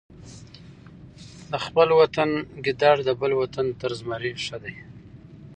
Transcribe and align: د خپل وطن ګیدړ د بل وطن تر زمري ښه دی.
د 1.51 1.53
خپل 1.65 1.87
وطن 1.99 2.29
ګیدړ 2.65 2.95
د 3.07 3.09
بل 3.21 3.31
وطن 3.41 3.65
تر 3.81 3.91
زمري 3.99 4.31
ښه 4.45 4.57
دی. 4.63 4.75